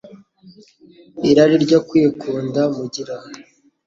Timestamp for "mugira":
2.75-3.15